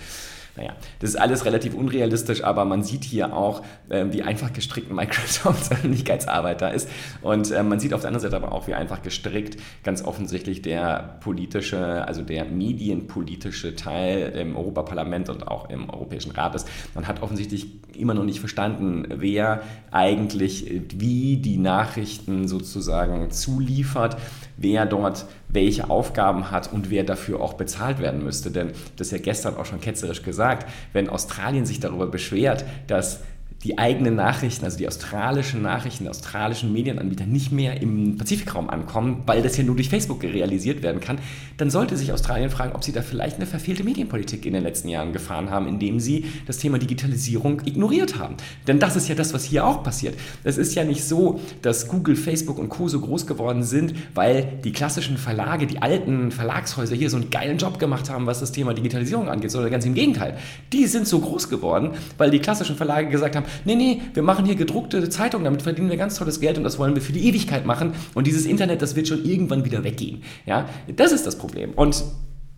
Naja, 0.58 0.74
das 1.00 1.12
ist 1.12 1.16
alles 1.16 1.46
relativ 1.46 1.74
unrealistisch, 1.74 2.44
aber 2.44 2.66
man 2.66 2.84
sieht 2.84 3.04
hier 3.04 3.36
auch, 3.36 3.64
äh, 3.90 4.06
wie 4.12 4.22
einfach 4.22 4.52
gestrickt 4.52 4.92
Microsofts 4.92 5.72
Öffentlichkeitsarbeit 5.72 6.62
da 6.62 6.70
ist. 6.70 6.90
Und 7.22 7.52
äh, 7.52 7.64
man 7.64 7.80
sieht 7.80 7.94
auf 7.94 8.02
der 8.02 8.10
anderen 8.10 8.30
Seite 8.30 8.36
aber 8.44 8.54
auch, 8.54 8.68
wie 8.68 8.74
einfach 8.74 9.02
gestrickt 9.02 9.58
ganz 9.84 10.04
offensichtlich 10.04 10.62
der 10.62 11.18
politische, 11.22 12.06
also 12.06 12.22
der 12.22 12.46
medienpolitische 12.46 13.76
Teil 13.76 14.34
im 14.38 14.56
Europaparlament 14.56 15.30
und 15.30 15.48
auch 15.48 15.70
im 15.70 15.90
Europäischen 15.90 16.32
Rat 16.32 16.56
ist. 16.56 16.68
Man 16.96 17.08
hat 17.08 17.22
offensichtlich 17.22 17.68
immer 17.96 18.14
noch 18.14 18.26
nicht 18.26 18.40
verstanden, 18.40 19.06
wer 19.10 19.62
eigentlich 19.92 20.82
wie 20.90 21.38
die 21.38 21.58
Nachrichten 21.58 22.48
sozusagen 22.48 23.32
zuliefert, 23.32 24.18
wer 24.58 24.86
dort 24.86 25.26
welche 25.54 25.90
Aufgaben 25.90 26.52
hat 26.52 26.72
und 26.72 26.90
wer 26.90 27.04
dafür 27.04 27.42
auch 27.42 27.54
bezahlt 27.54 28.00
werden 28.00 28.24
müsste. 28.24 28.52
Denn 28.52 28.72
das 28.96 29.08
ist 29.08 29.12
ja 29.12 29.20
gestern 29.20 29.58
auch 29.58 29.66
schon 29.66 29.82
ketzerisch 29.82 30.24
gesagt, 30.24 30.68
wenn 30.94 31.10
Australien 31.10 31.66
sich 31.66 31.80
darüber 31.80 32.08
beschwert, 32.08 32.66
dass 32.88 33.22
die 33.64 33.78
eigenen 33.78 34.16
Nachrichten, 34.16 34.66
also 34.66 34.78
die 34.78 34.88
australischen 34.88 35.62
Nachrichten, 35.62 36.06
die 36.06 36.10
australischen 36.10 36.74
Medienanbieter 36.74 37.26
nicht 37.26 37.52
mehr 37.52 37.82
im 37.82 38.18
Pazifikraum 38.18 38.70
ankommen, 38.70 39.22
weil 39.28 39.44
das 39.44 39.56
ja 39.58 39.64
nur 39.64 39.76
durch 39.76 39.90
Facebook 39.90 40.24
realisiert 40.24 40.82
werden 40.82 41.00
kann, 41.00 41.20
dann 41.58 41.70
sollte 41.70 41.96
sich 41.96 42.12
Australien 42.12 42.50
fragen, 42.50 42.74
ob 42.74 42.84
sie 42.84 42.92
da 42.92 43.04
vielleicht 43.04 43.36
eine 43.36 43.46
verfehlte 43.46 43.84
Medienpolitik 43.84 44.46
in 44.46 44.54
den 44.54 44.64
letzten 44.64 44.90
Jahren 44.90 45.14
gefahren 45.14 45.52
haben, 45.52 45.68
indem 45.68 46.00
sie 46.00 46.26
das 46.48 46.58
Thema 46.58 46.80
Digitalisierung 46.80 47.62
ignoriert 47.66 48.18
haben. 48.18 48.36
Denn 48.68 48.80
das 48.80 48.96
ist 48.96 49.08
ja 49.08 49.16
das, 49.16 49.34
was 49.34 49.44
hier 49.44 49.66
auch 49.66 49.84
passiert. 49.84 50.16
Es 50.44 50.58
ist 50.58 50.74
ja 50.74 50.84
nicht 50.84 51.04
so, 51.04 51.40
dass 51.62 51.88
Google, 51.88 52.16
Facebook 52.16 52.58
und 52.58 52.70
Co. 52.70 52.88
so 52.88 53.00
groß 53.00 53.28
geworden 53.28 53.64
sind, 53.64 53.94
weil 54.16 54.60
die 54.64 54.72
klassischen 54.72 55.18
Verlage, 55.18 55.68
die 55.68 55.82
alten 55.82 56.32
Verlagshäuser 56.32 56.96
hier 56.96 57.12
so 57.12 57.18
einen 57.18 57.30
geilen 57.30 57.60
Job 57.60 57.78
gemacht 57.78 58.10
haben, 58.10 58.26
was 58.26 58.40
das 58.40 58.52
Thema 58.52 58.74
Digitalisierung 58.74 59.30
angeht, 59.30 59.52
sondern 59.52 59.72
ganz 59.72 59.86
im 59.86 59.94
Gegenteil. 59.94 60.38
Die 60.74 60.88
sind 60.88 61.08
so 61.08 61.20
groß 61.20 61.50
geworden, 61.50 61.92
weil 62.18 62.32
die 62.32 62.40
klassischen 62.40 62.76
Verlage 62.76 63.10
gesagt 63.10 63.36
haben, 63.36 63.46
nee, 63.66 63.76
nee, 63.76 64.02
wir 64.14 64.24
machen 64.24 64.46
hier 64.46 64.56
gedruckte 64.56 65.10
Zeitungen, 65.10 65.46
damit 65.46 65.62
verdienen 65.62 65.90
wir 65.90 65.98
ganz 65.98 66.16
tolles 66.16 66.40
Geld 66.40 66.58
und 66.58 66.64
das 66.64 66.80
wollen 66.80 66.96
wir 66.96 67.02
für 67.02 67.14
die 67.14 67.28
Ewigkeit 67.28 67.66
machen 67.66 67.94
und 68.14 68.28
dieses 68.28 68.46
Internet, 68.46 68.82
das 68.82 68.96
wird 68.96 69.08
schon 69.08 69.24
irgendwann 69.26 69.66
wieder 69.66 69.84
weggehen. 69.84 70.24
Ja, 70.46 70.66
das 70.96 71.12
ist 71.12 71.26
das 71.26 71.38
Problem. 71.38 71.72
Und 71.74 72.04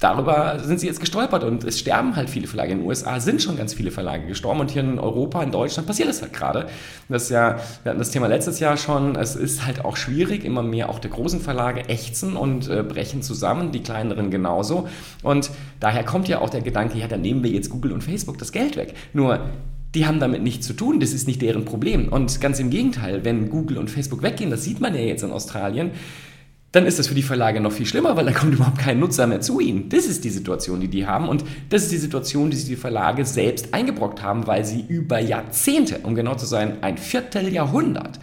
darüber 0.04 0.60
sind 0.60 0.80
sie 0.80 0.88
jetzt 0.88 1.00
gestolpert 1.00 1.44
und 1.44 1.64
es 1.64 1.80
sterben 1.80 2.16
halt 2.16 2.30
viele 2.30 2.48
Verlage. 2.48 2.74
In 2.74 2.80
den 2.80 2.88
USA 2.88 3.20
sind 3.20 3.42
schon 3.42 3.56
ganz 3.56 3.74
viele 3.74 3.90
Verlage 3.90 4.28
gestorben 4.28 4.60
und 4.60 4.72
hier 4.72 4.82
in 4.82 5.00
Europa, 5.00 5.42
in 5.42 5.52
Deutschland 5.52 5.88
passiert 5.88 6.10
das 6.10 6.22
halt 6.22 6.34
gerade. 6.34 6.68
Das 7.08 7.30
ja, 7.30 7.58
wir 7.84 7.92
hatten 7.92 8.00
das 8.00 8.12
Thema 8.12 8.28
letztes 8.28 8.60
Jahr 8.60 8.76
schon, 8.76 9.16
es 9.16 9.36
ist 9.36 9.66
halt 9.66 9.86
auch 9.86 9.96
schwierig, 9.96 10.44
immer 10.44 10.62
mehr 10.62 10.90
auch 10.90 11.00
der 11.00 11.12
großen 11.12 11.40
Verlage 11.40 11.88
ächzen 11.88 12.36
und 12.36 12.70
äh, 12.70 12.84
brechen 12.84 13.22
zusammen, 13.22 13.72
die 13.72 13.82
kleineren 13.82 14.30
genauso. 14.30 14.88
Und 15.22 15.52
daher 15.80 16.04
kommt 16.04 16.28
ja 16.28 16.40
auch 16.42 16.50
der 16.50 16.62
Gedanke, 16.62 16.98
ja, 16.98 17.08
dann 17.08 17.22
nehmen 17.22 17.44
wir 17.44 17.52
jetzt 17.52 17.70
Google 17.70 17.94
und 17.94 18.04
Facebook 18.04 18.38
das 18.38 18.52
Geld 18.52 18.76
weg. 18.76 18.94
Nur 19.14 19.40
die 19.96 20.06
haben 20.08 20.20
damit 20.20 20.42
nichts 20.42 20.66
zu 20.66 20.74
tun, 20.74 21.00
das 21.00 21.14
ist 21.14 21.28
nicht 21.28 21.42
deren 21.42 21.66
Problem. 21.66 22.10
Und 22.10 22.42
ganz 22.42 22.60
im 22.60 22.70
Gegenteil, 22.70 23.24
wenn 23.24 23.50
Google 23.50 23.78
und 23.78 23.90
Facebook 23.90 24.24
weggehen, 24.24 24.50
das 24.50 24.64
sieht 24.64 24.80
man 24.80 24.96
ja 24.96 25.02
jetzt 25.02 25.24
in 25.24 25.32
Australien, 25.32 25.92
dann 26.72 26.88
ist 26.88 26.98
das 26.98 27.08
für 27.08 27.14
die 27.14 27.22
Verlage 27.22 27.62
noch 27.62 27.72
viel 27.72 27.86
schlimmer, 27.86 28.18
weil 28.18 28.26
da 28.26 28.32
kommt 28.32 28.54
überhaupt 28.56 28.80
kein 28.80 29.00
Nutzer 29.00 29.28
mehr 29.28 29.42
zu 29.42 29.60
ihnen. 29.60 29.90
Das 29.90 30.06
ist 30.06 30.24
die 30.24 30.30
Situation, 30.30 30.82
die 30.82 30.88
die 30.88 31.06
haben 31.06 31.30
und 31.30 31.46
das 31.70 31.84
ist 31.84 31.92
die 31.92 31.98
Situation, 31.98 32.50
die 32.50 32.58
sich 32.58 32.68
die 32.68 32.76
Verlage 32.76 33.26
selbst 33.26 33.74
eingebrockt 33.74 34.22
haben, 34.22 34.48
weil 34.48 34.66
sie 34.66 34.84
über 34.88 35.20
Jahrzehnte, 35.20 36.00
um 36.04 36.16
genau 36.16 36.36
zu 36.36 36.48
sein, 36.48 36.78
ein 36.82 36.98
Vierteljahrhundert 36.98 38.20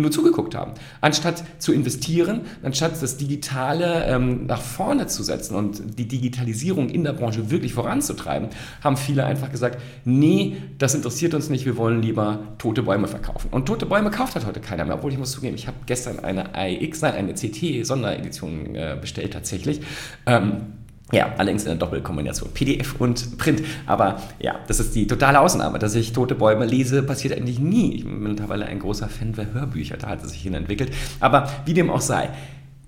nur 0.00 0.10
zugeguckt 0.10 0.54
haben. 0.54 0.72
Anstatt 1.00 1.44
zu 1.58 1.72
investieren, 1.72 2.42
anstatt 2.62 3.00
das 3.00 3.16
Digitale 3.16 4.04
ähm, 4.06 4.46
nach 4.46 4.60
vorne 4.60 5.06
zu 5.06 5.22
setzen 5.22 5.54
und 5.54 5.98
die 5.98 6.08
Digitalisierung 6.08 6.88
in 6.88 7.04
der 7.04 7.12
Branche 7.12 7.50
wirklich 7.50 7.74
voranzutreiben, 7.74 8.48
haben 8.82 8.96
viele 8.96 9.24
einfach 9.24 9.50
gesagt, 9.50 9.80
nee, 10.04 10.56
das 10.78 10.94
interessiert 10.94 11.34
uns 11.34 11.50
nicht, 11.50 11.66
wir 11.66 11.76
wollen 11.76 12.02
lieber 12.02 12.40
tote 12.58 12.82
Bäume 12.82 13.08
verkaufen. 13.08 13.48
Und 13.50 13.66
tote 13.66 13.86
Bäume 13.86 14.10
kauft 14.10 14.34
halt 14.34 14.46
heute 14.46 14.60
keiner 14.60 14.84
mehr, 14.84 14.96
obwohl 14.96 15.12
ich 15.12 15.18
muss 15.18 15.32
zugeben, 15.32 15.54
ich 15.54 15.66
habe 15.66 15.76
gestern 15.86 16.20
eine 16.20 16.54
AIX, 16.54 17.02
nein, 17.02 17.14
eine 17.14 17.34
CT-Sonderedition 17.34 18.74
äh, 18.74 18.96
bestellt 19.00 19.32
tatsächlich. 19.32 19.80
Ähm, 20.26 20.79
ja, 21.12 21.32
allerdings 21.36 21.62
in 21.62 21.68
der 21.70 21.78
Doppelkombination 21.78 22.50
PDF 22.52 22.94
und 22.98 23.38
Print. 23.38 23.62
Aber 23.86 24.20
ja, 24.38 24.56
das 24.66 24.80
ist 24.80 24.94
die 24.94 25.06
totale 25.06 25.40
Ausnahme. 25.40 25.78
Dass 25.78 25.94
ich 25.94 26.12
tote 26.12 26.34
Bäume 26.34 26.66
lese, 26.66 27.02
passiert 27.02 27.36
eigentlich 27.36 27.58
nie. 27.58 27.96
Ich 27.96 28.04
bin 28.04 28.22
mittlerweile 28.22 28.66
ein 28.66 28.78
großer 28.78 29.08
Fan 29.08 29.32
der 29.32 29.52
Hörbücher, 29.52 29.96
da 29.96 30.08
hat 30.08 30.22
es 30.24 30.30
sich 30.30 30.42
hin 30.42 30.54
entwickelt. 30.54 30.92
Aber 31.18 31.50
wie 31.64 31.74
dem 31.74 31.90
auch 31.90 32.00
sei, 32.00 32.30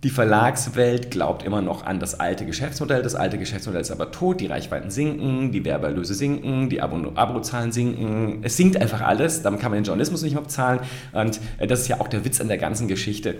Die 0.05 0.11
Verlagswelt 0.11 1.13
glaubt 1.13 1.45
immer 1.45 1.63
noch 1.63 1.87
an 1.87 2.01
das 2.01 2.19
alte 2.19 2.45
Geschäftsmodell. 2.45 3.03
Das 3.03 3.15
alte 3.15 3.39
Geschäftsmodell 3.39 3.83
ist 3.83 3.93
aber 3.93 4.11
tot. 4.11 4.41
Die 4.41 4.47
Reichweiten 4.49 4.91
sinken, 4.91 5.53
die 5.53 5.65
Werbeerlöse 5.65 6.15
sinken, 6.15 6.69
die 6.69 6.81
Abozahlen 6.81 7.71
sinken. 7.71 8.41
Es 8.43 8.57
sinkt 8.57 8.77
einfach 8.77 9.01
alles. 9.01 9.43
Damit 9.43 9.61
kann 9.61 9.71
man 9.71 9.79
den 9.79 9.85
Journalismus 9.85 10.23
nicht 10.23 10.33
mehr 10.33 10.43
bezahlen. 10.43 10.81
Und 11.13 11.39
äh, 11.59 11.69
das 11.69 11.83
ist 11.83 11.89
ja 11.89 12.01
auch 12.01 12.09
der 12.09 12.25
Witz 12.25 12.41
an 12.41 12.49
der 12.49 12.59
ganzen 12.59 12.89
Geschichte. 12.89 13.37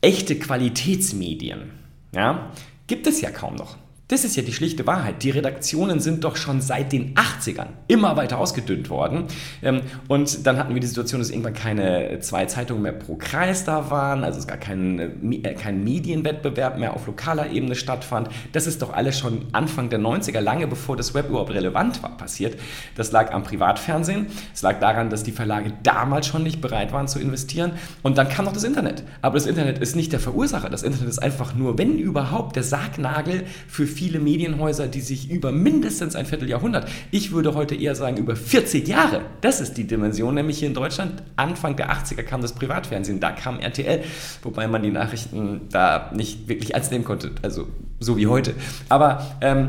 Echte 0.00 0.36
Qualitätsmedien 0.36 1.72
ja, 2.14 2.50
gibt 2.86 3.06
es 3.06 3.20
ja 3.20 3.30
kaum 3.30 3.56
noch. 3.56 3.76
Das 4.08 4.24
ist 4.24 4.36
ja 4.36 4.42
die 4.42 4.52
schlichte 4.52 4.86
Wahrheit. 4.86 5.22
Die 5.22 5.30
Redaktionen 5.30 5.98
sind 5.98 6.24
doch 6.24 6.36
schon 6.36 6.60
seit 6.60 6.92
den 6.92 7.14
80ern 7.14 7.68
immer 7.88 8.14
weiter 8.14 8.36
ausgedünnt 8.36 8.90
worden. 8.90 9.24
Ähm, 9.62 9.80
und 10.06 10.46
dann 10.46 10.58
hatten 10.58 10.74
wir 10.74 10.82
die 10.82 10.86
Situation, 10.86 11.20
dass 11.22 11.30
irgendwann 11.30 11.54
keine 11.54 12.20
zwei 12.20 12.44
Zeitungen 12.44 12.82
mehr 12.82 12.92
pro 12.92 13.16
Kreis 13.16 13.64
da 13.64 13.90
waren, 13.90 14.22
also 14.22 14.38
es 14.38 14.46
gar 14.46 14.58
kein, 14.58 14.98
äh, 14.98 15.54
kein 15.54 15.82
Medienwettbewerb 15.82 16.78
mehr 16.78 16.94
auf 16.94 17.06
lokaler 17.06 17.50
Ebene 17.52 17.74
stattfand. 17.74 18.28
Das 18.52 18.66
ist 18.66 18.82
doch 18.82 18.92
alles 18.92 19.18
schon 19.18 19.46
Anfang 19.52 19.88
der 19.88 20.00
90er, 20.00 20.40
lange 20.40 20.66
bevor 20.66 20.96
das 20.96 21.14
Web 21.14 21.30
überhaupt 21.30 21.52
relevant 21.54 22.02
war, 22.02 22.14
passiert. 22.18 22.58
Das 22.96 23.12
lag 23.12 23.32
am 23.32 23.44
Privatfernsehen. 23.44 24.26
Es 24.52 24.60
lag 24.60 24.78
daran, 24.78 25.08
dass 25.08 25.22
die 25.22 25.32
Verlage 25.32 25.72
damals 25.84 26.26
schon 26.26 26.42
nicht 26.42 26.60
bereit 26.60 26.92
waren 26.92 27.08
zu 27.08 27.18
investieren. 27.18 27.72
Und 28.02 28.18
dann 28.18 28.28
kam 28.28 28.44
noch 28.44 28.52
das 28.52 28.64
Internet. 28.64 29.04
Aber 29.22 29.36
das 29.36 29.46
Internet 29.46 29.78
ist 29.78 29.96
nicht 29.96 30.12
der 30.12 30.20
Verursacher. 30.20 30.68
Das 30.68 30.82
Internet 30.82 31.08
ist 31.08 31.20
einfach 31.20 31.54
nur, 31.54 31.78
wenn 31.78 31.96
überhaupt, 31.98 32.56
der 32.56 32.62
Sargnagel 32.62 33.44
für 33.68 33.86
viele 33.86 34.01
viele 34.02 34.18
Medienhäuser, 34.18 34.88
die 34.88 35.00
sich 35.00 35.30
über 35.30 35.52
mindestens 35.52 36.16
ein 36.16 36.26
Vierteljahrhundert, 36.26 36.88
ich 37.12 37.30
würde 37.30 37.54
heute 37.54 37.76
eher 37.76 37.94
sagen 37.94 38.16
über 38.16 38.34
40 38.34 38.88
Jahre, 38.88 39.20
das 39.42 39.60
ist 39.60 39.74
die 39.74 39.86
Dimension, 39.86 40.34
nämlich 40.34 40.58
hier 40.58 40.66
in 40.66 40.74
Deutschland, 40.74 41.22
Anfang 41.36 41.76
der 41.76 41.92
80er 41.92 42.24
kam 42.24 42.42
das 42.42 42.52
Privatfernsehen, 42.52 43.20
da 43.20 43.30
kam 43.30 43.60
RTL, 43.60 44.02
wobei 44.42 44.66
man 44.66 44.82
die 44.82 44.90
Nachrichten 44.90 45.68
da 45.70 46.10
nicht 46.16 46.48
wirklich 46.48 46.74
ernst 46.74 46.90
nehmen 46.90 47.04
konnte, 47.04 47.30
also 47.42 47.68
so 48.00 48.16
wie 48.16 48.26
heute. 48.26 48.54
Aber 48.88 49.24
ähm, 49.40 49.68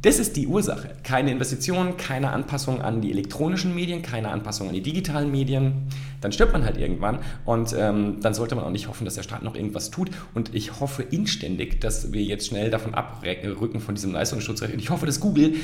das 0.00 0.18
ist 0.18 0.36
die 0.36 0.46
Ursache. 0.46 0.90
Keine 1.02 1.30
Investitionen, 1.30 1.98
keine 1.98 2.30
Anpassung 2.30 2.80
an 2.80 3.02
die 3.02 3.10
elektronischen 3.10 3.74
Medien, 3.74 4.00
keine 4.00 4.30
Anpassung 4.30 4.68
an 4.68 4.74
die 4.74 4.82
digitalen 4.82 5.30
Medien. 5.30 5.88
Dann 6.24 6.32
stirbt 6.32 6.54
man 6.54 6.64
halt 6.64 6.78
irgendwann 6.78 7.18
und 7.44 7.74
ähm, 7.78 8.16
dann 8.22 8.32
sollte 8.32 8.54
man 8.54 8.64
auch 8.64 8.70
nicht 8.70 8.88
hoffen, 8.88 9.04
dass 9.04 9.14
der 9.14 9.22
Staat 9.22 9.42
noch 9.42 9.54
irgendwas 9.54 9.90
tut. 9.90 10.10
Und 10.32 10.54
ich 10.54 10.80
hoffe 10.80 11.02
inständig, 11.02 11.82
dass 11.82 12.12
wir 12.12 12.22
jetzt 12.22 12.46
schnell 12.46 12.70
davon 12.70 12.94
abrücken 12.94 13.80
von 13.80 13.94
diesem 13.94 14.12
Leistungsschutzrecht. 14.12 14.72
Und 14.72 14.80
ich 14.80 14.88
hoffe, 14.88 15.04
dass 15.04 15.20
Google 15.20 15.54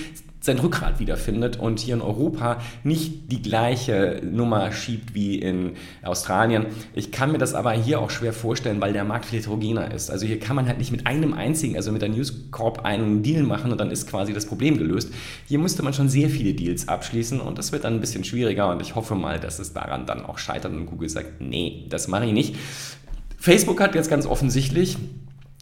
sein 0.42 0.58
Rückgrat 0.58 1.00
wiederfindet 1.00 1.58
und 1.58 1.80
hier 1.80 1.94
in 1.94 2.00
Europa 2.00 2.60
nicht 2.82 3.30
die 3.30 3.42
gleiche 3.42 4.22
Nummer 4.24 4.72
schiebt 4.72 5.14
wie 5.14 5.38
in 5.38 5.72
Australien. 6.02 6.66
Ich 6.94 7.12
kann 7.12 7.30
mir 7.32 7.38
das 7.38 7.54
aber 7.54 7.72
hier 7.72 8.00
auch 8.00 8.08
schwer 8.10 8.32
vorstellen, 8.32 8.80
weil 8.80 8.94
der 8.94 9.04
Markt 9.04 9.26
viel 9.26 9.38
heterogener 9.38 9.92
ist. 9.92 10.10
Also 10.10 10.26
hier 10.26 10.40
kann 10.40 10.56
man 10.56 10.66
halt 10.66 10.78
nicht 10.78 10.92
mit 10.92 11.06
einem 11.06 11.34
einzigen, 11.34 11.76
also 11.76 11.92
mit 11.92 12.00
der 12.00 12.08
News 12.08 12.50
Corp 12.50 12.84
einen 12.86 13.22
Deal 13.22 13.42
machen 13.42 13.70
und 13.70 13.78
dann 13.78 13.90
ist 13.90 14.08
quasi 14.08 14.32
das 14.32 14.46
Problem 14.46 14.78
gelöst. 14.78 15.12
Hier 15.46 15.58
müsste 15.58 15.82
man 15.82 15.92
schon 15.92 16.08
sehr 16.08 16.30
viele 16.30 16.54
Deals 16.54 16.88
abschließen 16.88 17.38
und 17.38 17.58
das 17.58 17.72
wird 17.72 17.84
dann 17.84 17.94
ein 17.94 18.00
bisschen 18.00 18.24
schwieriger 18.24 18.70
und 18.70 18.80
ich 18.80 18.94
hoffe 18.94 19.14
mal, 19.14 19.38
dass 19.40 19.58
es 19.58 19.74
daran 19.74 20.06
dann 20.06 20.24
auch 20.24 20.38
scheitert 20.50 20.72
und 20.72 20.86
Google 20.86 21.08
sagt, 21.08 21.40
nee, 21.40 21.86
das 21.88 22.08
mache 22.08 22.26
ich 22.26 22.32
nicht. 22.32 22.56
Facebook 23.38 23.80
hat 23.80 23.94
jetzt 23.94 24.10
ganz 24.10 24.26
offensichtlich 24.26 24.96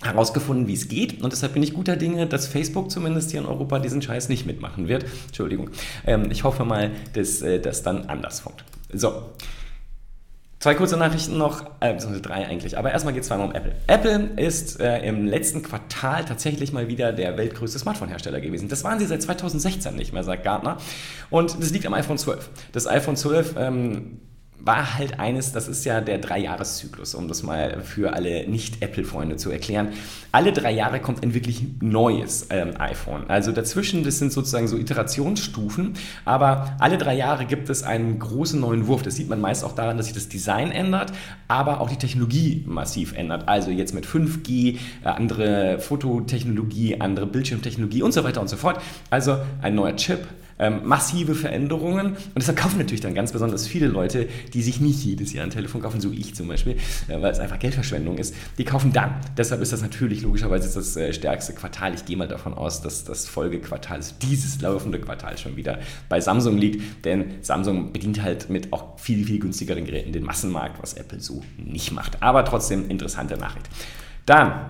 herausgefunden, 0.02 0.66
wie 0.68 0.74
es 0.74 0.88
geht. 0.88 1.22
Und 1.22 1.32
deshalb 1.32 1.54
bin 1.54 1.62
ich 1.62 1.74
guter 1.74 1.96
Dinge, 1.96 2.26
dass 2.26 2.46
Facebook 2.46 2.90
zumindest 2.90 3.30
hier 3.30 3.40
in 3.40 3.46
Europa 3.46 3.78
diesen 3.78 4.00
Scheiß 4.00 4.28
nicht 4.28 4.46
mitmachen 4.46 4.88
wird. 4.88 5.04
Entschuldigung. 5.26 5.70
Ähm, 6.06 6.30
ich 6.30 6.44
hoffe 6.44 6.64
mal, 6.64 6.92
dass 7.14 7.42
äh, 7.42 7.60
das 7.60 7.82
dann 7.82 8.06
anders 8.06 8.44
kommt. 8.44 8.64
So. 8.92 9.22
Zwei 10.60 10.74
kurze 10.74 10.96
Nachrichten 10.96 11.38
noch, 11.38 11.64
äh, 11.78 11.92
beziehungsweise 11.92 12.20
drei 12.20 12.44
eigentlich, 12.44 12.76
aber 12.76 12.90
erstmal 12.90 13.14
geht 13.14 13.22
es 13.22 13.28
zweimal 13.28 13.46
um 13.46 13.54
Apple. 13.54 13.76
Apple 13.86 14.30
ist 14.36 14.80
äh, 14.80 15.06
im 15.06 15.24
letzten 15.24 15.62
Quartal 15.62 16.24
tatsächlich 16.24 16.72
mal 16.72 16.88
wieder 16.88 17.12
der 17.12 17.36
weltgrößte 17.36 17.78
Smartphone-Hersteller 17.78 18.40
gewesen. 18.40 18.68
Das 18.68 18.82
waren 18.82 18.98
sie 18.98 19.06
seit 19.06 19.22
2016 19.22 19.94
nicht 19.94 20.12
mehr, 20.12 20.24
sagt 20.24 20.42
Gartner. 20.42 20.78
Und 21.30 21.60
das 21.60 21.70
liegt 21.70 21.86
am 21.86 21.94
iPhone 21.94 22.18
12. 22.18 22.50
Das 22.72 22.88
iPhone 22.88 23.14
12 23.14 23.54
ähm, 23.56 24.20
war 24.60 24.98
halt 24.98 25.20
eines, 25.20 25.52
das 25.52 25.68
ist 25.68 25.84
ja 25.84 26.00
der 26.00 26.18
Dreijahreszyklus, 26.18 27.14
um 27.14 27.28
das 27.28 27.42
mal 27.42 27.82
für 27.82 28.12
alle 28.12 28.48
Nicht-Apple-Freunde 28.48 29.36
zu 29.36 29.50
erklären. 29.50 29.90
Alle 30.32 30.52
drei 30.52 30.72
Jahre 30.72 31.00
kommt 31.00 31.22
ein 31.22 31.32
wirklich 31.32 31.64
neues 31.80 32.48
ähm, 32.50 32.74
iPhone. 32.78 33.24
Also 33.28 33.52
dazwischen, 33.52 34.04
das 34.04 34.18
sind 34.18 34.32
sozusagen 34.32 34.68
so 34.68 34.76
Iterationsstufen, 34.76 35.94
aber 36.24 36.76
alle 36.80 36.98
drei 36.98 37.16
Jahre 37.16 37.46
gibt 37.46 37.70
es 37.70 37.82
einen 37.82 38.18
großen 38.18 38.60
neuen 38.60 38.86
Wurf. 38.88 39.02
Das 39.02 39.16
sieht 39.16 39.28
man 39.28 39.40
meist 39.40 39.64
auch 39.64 39.74
daran, 39.74 39.96
dass 39.96 40.06
sich 40.06 40.14
das 40.14 40.28
Design 40.28 40.70
ändert, 40.70 41.12
aber 41.46 41.80
auch 41.80 41.88
die 41.88 41.96
Technologie 41.96 42.64
massiv 42.66 43.14
ändert. 43.14 43.48
Also 43.48 43.70
jetzt 43.70 43.94
mit 43.94 44.06
5G, 44.06 44.74
äh, 45.04 45.08
andere 45.08 45.78
Fototechnologie, 45.78 47.00
andere 47.00 47.26
Bildschirmtechnologie 47.26 48.02
und 48.02 48.12
so 48.12 48.24
weiter 48.24 48.40
und 48.40 48.48
so 48.48 48.56
fort. 48.56 48.82
Also 49.10 49.38
ein 49.62 49.74
neuer 49.74 49.96
Chip 49.96 50.26
ähm, 50.58 50.80
massive 50.84 51.34
Veränderungen. 51.34 52.08
Und 52.08 52.36
deshalb 52.36 52.58
kaufen 52.58 52.78
natürlich 52.78 53.00
dann 53.00 53.14
ganz 53.14 53.32
besonders 53.32 53.66
viele 53.66 53.86
Leute, 53.86 54.28
die 54.52 54.62
sich 54.62 54.80
nicht 54.80 55.04
jedes 55.04 55.32
Jahr 55.32 55.44
ein 55.44 55.50
Telefon 55.50 55.82
kaufen, 55.82 56.00
so 56.00 56.10
ich 56.10 56.34
zum 56.34 56.48
Beispiel, 56.48 56.76
äh, 57.08 57.20
weil 57.20 57.30
es 57.30 57.38
einfach 57.38 57.58
Geldverschwendung 57.58 58.18
ist. 58.18 58.34
Die 58.58 58.64
kaufen 58.64 58.92
dann. 58.92 59.14
Deshalb 59.36 59.60
ist 59.60 59.72
das 59.72 59.82
natürlich 59.82 60.22
logischerweise 60.22 60.72
das 60.72 60.96
äh, 60.96 61.12
stärkste 61.12 61.52
Quartal. 61.52 61.94
Ich 61.94 62.04
gehe 62.04 62.16
mal 62.16 62.28
davon 62.28 62.54
aus, 62.54 62.82
dass 62.82 63.04
das 63.04 63.28
Folgequartal, 63.28 63.98
also 63.98 64.14
dieses 64.22 64.60
laufende 64.60 65.00
Quartal 65.00 65.38
schon 65.38 65.56
wieder 65.56 65.78
bei 66.08 66.20
Samsung 66.20 66.58
liegt, 66.58 67.04
denn 67.04 67.34
Samsung 67.42 67.92
bedient 67.92 68.22
halt 68.22 68.50
mit 68.50 68.72
auch 68.72 68.98
viel, 68.98 69.24
viel 69.24 69.38
günstigeren 69.38 69.84
Geräten 69.84 70.12
den 70.12 70.24
Massenmarkt, 70.24 70.82
was 70.82 70.94
Apple 70.94 71.20
so 71.20 71.42
nicht 71.56 71.92
macht. 71.92 72.22
Aber 72.22 72.44
trotzdem 72.44 72.88
interessante 72.88 73.36
Nachricht. 73.36 73.68
Dann 74.26 74.66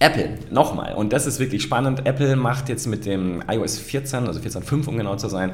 Apple, 0.00 0.38
nochmal, 0.50 0.94
und 0.94 1.12
das 1.12 1.26
ist 1.26 1.38
wirklich 1.40 1.62
spannend, 1.62 2.06
Apple 2.06 2.34
macht 2.34 2.70
jetzt 2.70 2.86
mit 2.86 3.04
dem 3.04 3.42
iOS 3.46 3.78
14, 3.78 4.26
also 4.26 4.40
14.5 4.40 4.88
um 4.88 4.96
genau 4.96 5.16
zu 5.16 5.28
sein, 5.28 5.52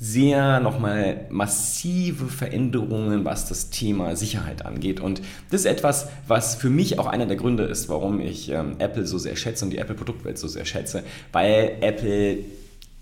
sehr 0.00 0.58
nochmal 0.58 1.26
massive 1.30 2.26
Veränderungen, 2.26 3.24
was 3.24 3.48
das 3.48 3.70
Thema 3.70 4.16
Sicherheit 4.16 4.66
angeht. 4.66 4.98
Und 4.98 5.22
das 5.50 5.60
ist 5.60 5.66
etwas, 5.66 6.08
was 6.26 6.56
für 6.56 6.70
mich 6.70 6.98
auch 6.98 7.06
einer 7.06 7.26
der 7.26 7.36
Gründe 7.36 7.62
ist, 7.62 7.88
warum 7.88 8.20
ich 8.20 8.50
ähm, 8.50 8.74
Apple 8.80 9.06
so 9.06 9.16
sehr 9.16 9.36
schätze 9.36 9.64
und 9.64 9.70
die 9.70 9.78
Apple-Produktwelt 9.78 10.38
so 10.38 10.48
sehr 10.48 10.64
schätze, 10.64 11.04
weil 11.30 11.76
Apple 11.80 12.38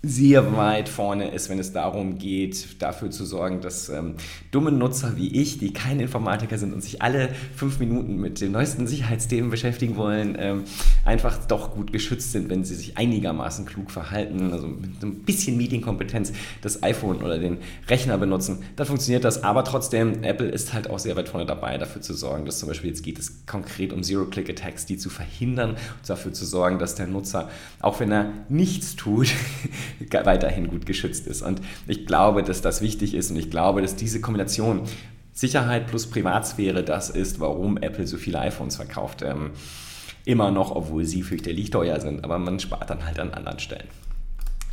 sehr 0.05 0.57
weit 0.57 0.89
vorne 0.89 1.29
ist, 1.29 1.49
wenn 1.49 1.59
es 1.59 1.71
darum 1.71 2.17
geht, 2.17 2.81
dafür 2.81 3.09
zu 3.09 3.23
sorgen, 3.23 3.61
dass 3.61 3.87
ähm, 3.87 4.15
dumme 4.51 4.69
Nutzer 4.69 5.15
wie 5.15 5.41
ich, 5.41 5.59
die 5.59 5.71
keine 5.71 6.03
Informatiker 6.03 6.57
sind 6.57 6.73
und 6.73 6.83
sich 6.83 7.01
alle 7.01 7.29
fünf 7.55 7.79
Minuten 7.79 8.17
mit 8.17 8.41
den 8.41 8.51
neuesten 8.51 8.85
Sicherheitsthemen 8.85 9.49
beschäftigen 9.49 9.95
wollen, 9.95 10.35
ähm, 10.37 10.63
einfach 11.05 11.37
doch 11.45 11.73
gut 11.73 11.93
geschützt 11.93 12.33
sind, 12.33 12.49
wenn 12.49 12.65
sie 12.65 12.75
sich 12.75 12.97
einigermaßen 12.97 13.65
klug 13.65 13.91
verhalten, 13.91 14.51
also 14.51 14.67
mit 14.67 15.01
ein 15.01 15.23
bisschen 15.23 15.55
Medienkompetenz 15.55 16.33
das 16.61 16.83
iPhone 16.83 17.23
oder 17.23 17.39
den 17.39 17.59
Rechner 17.87 18.17
benutzen, 18.17 18.57
dann 18.75 18.85
funktioniert 18.85 19.23
das. 19.23 19.45
Aber 19.45 19.63
trotzdem, 19.63 20.21
Apple 20.25 20.49
ist 20.49 20.73
halt 20.73 20.89
auch 20.89 20.99
sehr 20.99 21.15
weit 21.15 21.29
vorne 21.29 21.45
dabei, 21.45 21.77
dafür 21.77 22.01
zu 22.01 22.13
sorgen, 22.13 22.45
dass 22.45 22.59
zum 22.59 22.67
Beispiel 22.67 22.89
jetzt 22.89 23.03
geht 23.03 23.19
es 23.19 23.45
konkret 23.45 23.93
um 23.93 24.03
Zero-Click-Attacks, 24.03 24.85
die 24.85 24.97
zu 24.97 25.09
verhindern 25.09 25.71
und 25.71 26.09
dafür 26.09 26.33
zu 26.33 26.45
sorgen, 26.45 26.77
dass 26.77 26.95
der 26.95 27.07
Nutzer, 27.07 27.49
auch 27.79 28.01
wenn 28.01 28.11
er 28.11 28.33
nichts 28.49 28.97
tut, 28.97 29.29
weiterhin 30.23 30.67
gut 30.67 30.85
geschützt 30.85 31.27
ist. 31.27 31.41
Und 31.41 31.61
ich 31.87 32.05
glaube, 32.05 32.43
dass 32.43 32.61
das 32.61 32.81
wichtig 32.81 33.13
ist 33.13 33.31
und 33.31 33.37
ich 33.37 33.49
glaube, 33.49 33.81
dass 33.81 33.95
diese 33.95 34.21
Kombination 34.21 34.81
Sicherheit 35.33 35.87
plus 35.87 36.07
Privatsphäre 36.07 36.83
das 36.83 37.09
ist, 37.09 37.39
warum 37.39 37.77
Apple 37.77 38.05
so 38.05 38.17
viele 38.17 38.39
iPhones 38.39 38.75
verkauft. 38.75 39.23
Ähm, 39.23 39.51
immer 40.25 40.51
noch, 40.51 40.75
obwohl 40.75 41.05
sie 41.05 41.23
fürchterlich 41.23 41.69
teuer 41.69 41.99
sind, 41.99 42.23
aber 42.23 42.37
man 42.37 42.59
spart 42.59 42.89
dann 42.89 43.05
halt 43.05 43.19
an 43.19 43.33
anderen 43.33 43.59
Stellen. 43.59 43.87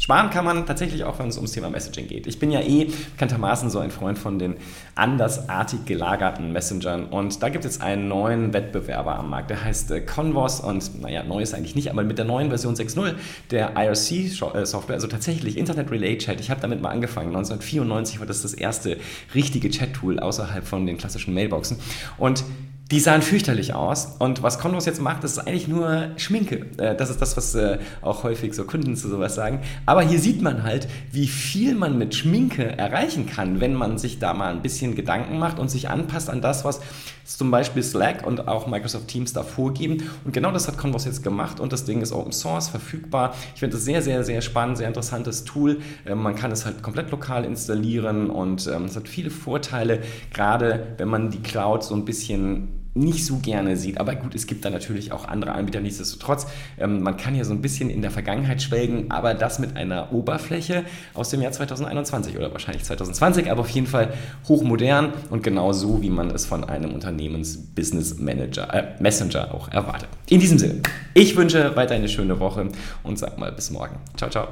Sparen 0.01 0.31
kann 0.31 0.47
man 0.47 0.65
tatsächlich 0.65 1.05
auch, 1.05 1.19
wenn 1.19 1.29
es 1.29 1.37
ums 1.37 1.53
Thema 1.53 1.69
Messaging 1.69 2.09
geht. 2.09 2.27
Ich 2.27 2.39
bin 2.39 2.51
ja 2.51 2.63
eh 2.63 2.87
bekanntermaßen 2.87 3.69
so 3.69 3.81
ein 3.81 3.91
Freund 3.91 4.19
von 4.19 4.39
den 4.39 4.57
andersartig 4.95 5.85
gelagerten 5.85 6.53
Messengern. 6.53 7.05
Und 7.05 7.43
da 7.43 7.51
gibt 7.51 7.67
es 7.67 7.83
einen 7.83 8.09
neuen 8.09 8.55
Wettbewerber 8.55 9.17
am 9.17 9.29
Markt, 9.29 9.51
der 9.51 9.63
heißt 9.63 9.91
äh, 9.91 10.01
Convos 10.01 10.61
und 10.61 11.03
naja, 11.03 11.23
neu 11.23 11.43
ist 11.43 11.53
eigentlich 11.53 11.75
nicht, 11.75 11.91
aber 11.91 12.03
mit 12.03 12.17
der 12.17 12.25
neuen 12.25 12.49
Version 12.49 12.75
6.0 12.75 13.13
der 13.51 13.77
IRC-Software, 13.77 14.95
also 14.95 15.07
tatsächlich 15.07 15.59
Internet 15.59 15.91
Relay 15.91 16.17
Chat, 16.17 16.41
ich 16.41 16.51
habe 16.51 16.63
damit 16.63 16.81
mal 16.81 16.89
angefangen, 16.89 17.29
1994 17.37 18.21
war 18.21 18.27
das 18.27 18.41
das 18.41 18.55
erste 18.55 18.97
richtige 19.35 19.69
Chat-Tool 19.69 20.19
außerhalb 20.19 20.67
von 20.67 20.87
den 20.87 20.97
klassischen 20.97 21.35
Mailboxen. 21.35 21.77
Und 22.17 22.43
die 22.91 22.99
sahen 22.99 23.23
fürchterlich 23.23 23.75
aus. 23.75 24.17
Und 24.19 24.43
was 24.43 24.59
Condos 24.59 24.85
jetzt 24.85 25.01
macht, 25.01 25.23
das 25.23 25.33
ist 25.33 25.39
eigentlich 25.39 25.69
nur 25.69 26.09
Schminke. 26.17 26.67
Äh, 26.79 26.97
das 26.97 27.11
ist 27.11 27.23
das, 27.23 27.37
was 27.37 27.55
äh, 27.55 27.79
auch 28.03 28.25
häufig 28.25 28.55
so 28.55 28.65
Kunden 28.65 28.97
zu 28.97 29.09
sowas 29.09 29.35
sagen. 29.35 29.61
Aber 29.87 30.03
hier 30.03 30.19
sieht 30.19 30.43
man 30.43 30.65
halt, 30.65 30.89
wie 31.13 31.29
viel 31.29 31.75
man 31.75 31.99
mit 31.99 32.15
Schminke 32.15 32.65
erreichen 32.79 33.27
kann, 33.27 33.61
wenn 33.61 33.75
man 33.75 33.99
sich 33.99 34.19
da 34.19 34.35
mal 34.35 34.53
ein 34.53 34.63
bisschen 34.63 34.97
Gedanken 34.97 35.39
macht 35.39 35.59
und 35.59 35.71
sich 35.71 35.89
anpasst 35.89 36.29
an 36.29 36.41
das, 36.41 36.65
was 36.65 36.81
zum 37.25 37.53
Beispiel 37.53 37.83
Slack 37.85 38.27
und 38.27 38.49
auch 38.49 38.67
Microsoft 38.67 39.07
Teams 39.07 39.33
da 39.33 39.45
vorgeben. 39.45 40.11
Und 40.25 40.33
genau 40.33 40.51
das 40.51 40.67
hat 40.67 40.77
Convos 40.77 41.05
jetzt 41.05 41.23
gemacht 41.23 41.61
und 41.61 41.73
das 41.73 41.85
Ding 41.85 42.03
ist 42.03 42.13
Open 42.13 42.33
Source, 42.33 42.69
verfügbar. 42.69 43.35
Ich 43.55 43.61
finde 43.61 43.77
das 43.77 43.85
sehr, 43.85 44.03
sehr, 44.03 44.25
sehr 44.25 44.41
spannend, 44.41 44.79
sehr 44.79 44.89
interessantes 44.89 45.45
Tool. 45.45 45.81
Ähm, 46.07 46.23
man 46.23 46.35
kann 46.35 46.51
es 46.51 46.67
halt 46.67 46.83
komplett 46.83 47.13
lokal 47.13 47.45
installieren 47.45 48.31
und 48.31 48.67
ähm, 48.67 48.87
es 48.87 48.97
hat 48.97 49.09
viele 49.09 49.31
Vorteile, 49.31 50.01
gerade 50.33 50.95
wenn 50.97 51.09
man 51.09 51.31
die 51.31 51.41
Cloud 51.41 51.85
so 51.85 51.95
ein 51.95 52.05
bisschen 52.05 52.80
nicht 52.95 53.25
so 53.25 53.39
gerne 53.39 53.77
sieht. 53.77 53.99
Aber 53.99 54.15
gut, 54.17 54.35
es 54.35 54.47
gibt 54.47 54.65
da 54.65 54.71
natürlich 54.71 55.13
auch 55.13 55.27
andere 55.27 55.53
Anbieter. 55.53 55.81
Nichtsdestotrotz, 55.81 56.47
ähm, 56.79 57.03
man 57.03 57.17
kann 57.17 57.35
hier 57.35 57.45
so 57.45 57.53
ein 57.53 57.63
bisschen 57.63 57.91
in 57.91 58.03
der 58.03 58.11
Vergangenheit 58.11 58.63
schwelgen, 58.63 59.11
aber 59.11 59.35
das 59.35 59.59
mit 59.59 59.77
einer 59.77 60.13
Oberfläche 60.13 60.85
aus 61.15 61.31
dem 61.31 61.43
Jahr 61.43 61.53
2021 61.53 62.37
oder 62.37 62.53
wahrscheinlich 62.53 62.85
2020, 62.85 63.51
aber 63.51 63.61
auf 63.61 63.71
jeden 63.71 63.87
Fall 63.87 64.13
hochmodern 64.49 65.13
und 65.31 65.43
genau 65.43 65.73
so, 65.73 66.03
wie 66.03 66.11
man 66.11 66.31
es 66.31 66.47
von 66.47 66.65
einem 66.65 66.93
Unternehmens-Business 66.93 68.19
Manager, 68.19 68.73
äh, 68.75 69.01
Messenger 69.01 69.55
auch 69.55 69.69
erwartet. 69.69 70.09
In 70.29 70.41
diesem 70.41 70.59
Sinne, 70.59 70.83
ich 71.15 71.37
wünsche 71.37 71.77
weiter 71.77 71.95
eine 71.95 72.09
schöne 72.09 72.41
Woche 72.41 72.69
und 73.03 73.19
sag 73.19 73.39
mal 73.39 73.53
bis 73.53 73.71
morgen. 73.71 73.97
Ciao, 74.17 74.31
ciao. 74.31 74.49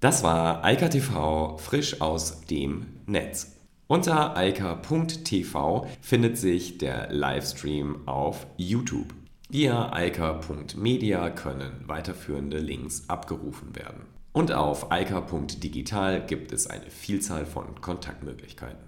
Das 0.00 0.22
war 0.22 0.64
Eika 0.64 0.88
TV 0.88 1.56
frisch 1.58 2.00
aus 2.00 2.42
dem 2.46 2.86
Netz. 3.06 3.55
Unter 3.88 4.36
eika.tv 4.36 5.86
findet 6.00 6.38
sich 6.38 6.78
der 6.78 7.12
Livestream 7.12 8.08
auf 8.08 8.48
YouTube. 8.56 9.14
Via 9.48 9.92
eika.media 9.92 11.30
können 11.30 11.84
weiterführende 11.86 12.58
Links 12.58 13.08
abgerufen 13.08 13.76
werden. 13.76 14.06
Und 14.32 14.50
auf 14.50 14.90
eika.digital 14.90 16.26
gibt 16.26 16.50
es 16.50 16.66
eine 16.66 16.90
Vielzahl 16.90 17.46
von 17.46 17.80
Kontaktmöglichkeiten. 17.80 18.85